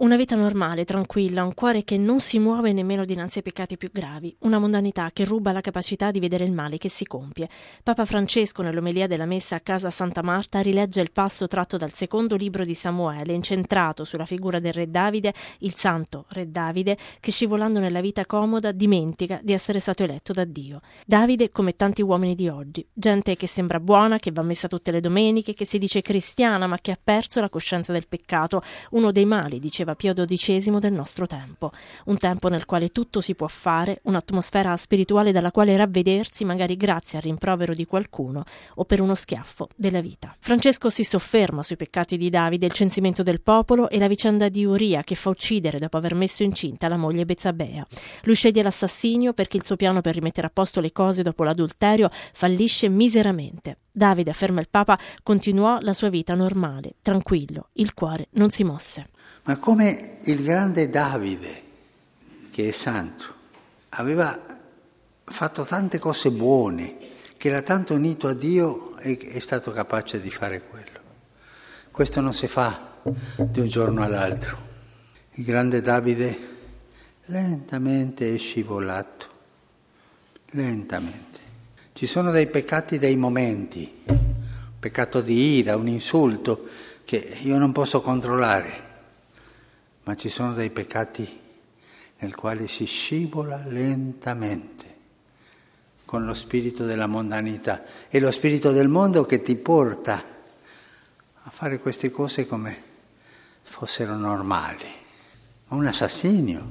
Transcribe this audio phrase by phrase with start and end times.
[0.00, 3.90] Una vita normale, tranquilla, un cuore che non si muove nemmeno dinanzi ai peccati più
[3.90, 7.48] gravi, una mondanità che ruba la capacità di vedere il male che si compie.
[7.82, 12.36] Papa Francesco, nell'omelia della messa a casa Santa Marta, rilegge il passo tratto dal secondo
[12.36, 17.80] libro di Samuele, incentrato sulla figura del re Davide, il santo re Davide, che scivolando
[17.80, 20.78] nella vita comoda dimentica di essere stato eletto da Dio.
[21.04, 25.00] Davide, come tanti uomini di oggi, gente che sembra buona, che va messa tutte le
[25.00, 29.24] domeniche, che si dice cristiana, ma che ha perso la coscienza del peccato, uno dei
[29.24, 31.70] mali, diceva diceva Pio XII del nostro tempo,
[32.06, 37.18] un tempo nel quale tutto si può fare, un'atmosfera spirituale dalla quale ravvedersi magari grazie
[37.18, 40.34] al rimprovero di qualcuno o per uno schiaffo della vita.
[40.38, 44.64] Francesco si sofferma sui peccati di Davide, il censimento del popolo e la vicenda di
[44.64, 47.86] Uria che fa uccidere dopo aver messo incinta la moglie Bezzabea.
[48.22, 52.10] Lui sceglie l'assassinio perché il suo piano per rimettere a posto le cose dopo l'adulterio
[52.10, 53.76] fallisce miseramente.
[53.90, 59.06] Davide, afferma il Papa, continuò la sua vita normale, tranquillo, il cuore non si mosse.
[59.44, 61.62] Ma come il grande Davide,
[62.50, 63.34] che è santo,
[63.90, 64.38] aveva
[65.24, 66.96] fatto tante cose buone,
[67.36, 70.98] che era tanto unito a Dio e è stato capace di fare quello.
[71.90, 72.96] Questo non si fa
[73.36, 74.56] di un giorno all'altro.
[75.32, 76.56] Il grande Davide
[77.26, 79.26] lentamente è scivolato,
[80.50, 81.47] lentamente.
[81.98, 86.64] Ci sono dei peccati dei momenti, un peccato di ira, un insulto
[87.04, 88.86] che io non posso controllare
[90.04, 91.40] ma ci sono dei peccati
[92.18, 94.94] nel quale si scivola lentamente
[96.04, 97.82] con lo spirito della mondanità.
[98.06, 100.22] È lo spirito del mondo che ti porta
[101.34, 102.80] a fare queste cose come
[103.62, 104.86] fossero normali.
[105.70, 106.70] Un assassinio,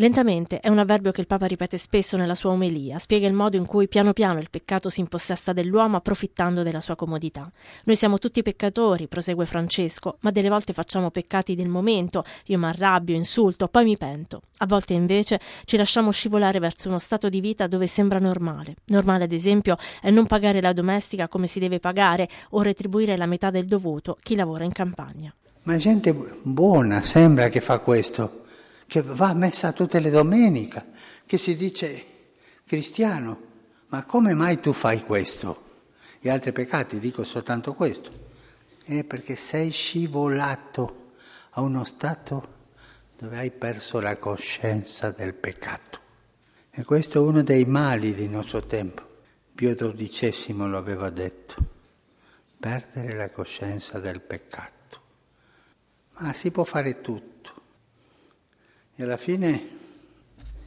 [0.00, 3.56] Lentamente è un avverbio che il Papa ripete spesso nella sua omelia, spiega il modo
[3.56, 7.50] in cui piano piano il peccato si impossessa dell'uomo approfittando della sua comodità.
[7.82, 12.66] Noi siamo tutti peccatori, prosegue Francesco, ma delle volte facciamo peccati del momento, io mi
[12.66, 14.42] arrabbio, insulto, poi mi pento.
[14.58, 18.76] A volte invece ci lasciamo scivolare verso uno stato di vita dove sembra normale.
[18.86, 23.26] Normale, ad esempio, è non pagare la domestica come si deve pagare o retribuire la
[23.26, 25.34] metà del dovuto chi lavora in campagna.
[25.64, 28.46] Ma gente buona sembra che fa questo
[28.88, 30.86] che va messa tutte le domeniche,
[31.26, 32.06] che si dice
[32.64, 33.46] cristiano,
[33.88, 35.66] ma come mai tu fai questo?
[36.18, 38.10] Gli altri peccati, dico soltanto questo,
[38.84, 41.12] è perché sei scivolato
[41.50, 42.56] a uno stato
[43.18, 46.00] dove hai perso la coscienza del peccato.
[46.70, 49.02] E questo è uno dei mali del nostro tempo.
[49.54, 51.56] Pio XII lo aveva detto,
[52.58, 55.00] perdere la coscienza del peccato.
[56.18, 57.57] Ma si può fare tutto
[59.00, 59.68] e alla fine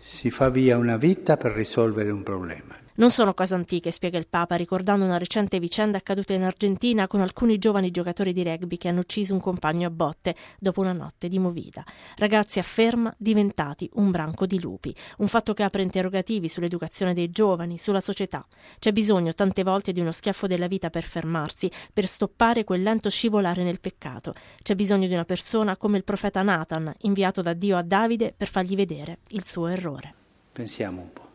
[0.00, 2.85] si fa via una vita per risolvere un problema.
[2.98, 7.20] Non sono cose antiche, spiega il Papa, ricordando una recente vicenda accaduta in Argentina con
[7.20, 11.28] alcuni giovani giocatori di rugby che hanno ucciso un compagno a botte dopo una notte
[11.28, 11.84] di movida.
[12.16, 17.76] Ragazzi afferma diventati un branco di lupi, un fatto che apre interrogativi sull'educazione dei giovani,
[17.76, 18.46] sulla società.
[18.78, 23.10] C'è bisogno tante volte di uno schiaffo della vita per fermarsi, per stoppare quel lento
[23.10, 24.32] scivolare nel peccato.
[24.62, 28.48] C'è bisogno di una persona come il profeta Nathan, inviato da Dio a Davide per
[28.48, 30.14] fargli vedere il suo errore.
[30.52, 31.25] Pensiamo un po'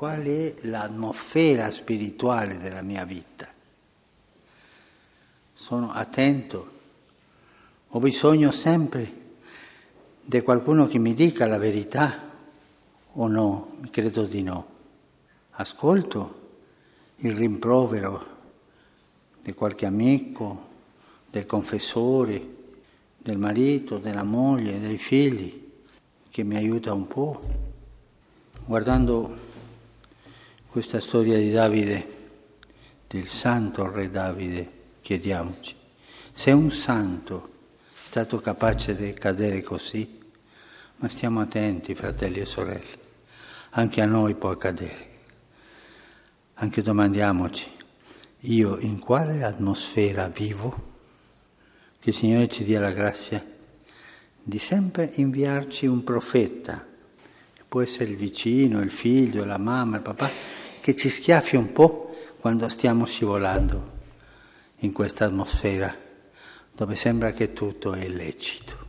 [0.00, 3.46] qual è l'atmosfera spirituale della mia vita.
[5.52, 6.70] Sono attento,
[7.86, 9.12] ho bisogno sempre
[10.24, 12.18] di qualcuno che mi dica la verità
[13.12, 14.66] o no, credo di no.
[15.50, 16.52] Ascolto
[17.16, 18.26] il rimprovero
[19.42, 20.68] di qualche amico,
[21.28, 22.56] del confessore,
[23.18, 25.72] del marito, della moglie, dei figli,
[26.30, 27.42] che mi aiuta un po'.
[28.64, 29.58] Guardando
[30.70, 32.06] questa storia di Davide,
[33.08, 34.70] del santo re Davide,
[35.00, 35.74] chiediamoci,
[36.30, 37.50] se un santo
[37.92, 40.20] è stato capace di cadere così,
[40.96, 42.98] ma stiamo attenti, fratelli e sorelle,
[43.70, 45.08] anche a noi può accadere.
[46.54, 47.68] Anche domandiamoci,
[48.40, 50.88] io in quale atmosfera vivo?
[51.98, 53.44] Che il Signore ci dia la grazia
[54.42, 56.86] di sempre inviarci un profeta,
[57.68, 62.14] può essere il vicino, il figlio, la mamma, il papà, che ci schiaffi un po'
[62.40, 63.98] quando stiamo scivolando
[64.78, 65.94] in questa atmosfera
[66.72, 68.79] dove sembra che tutto è illecito.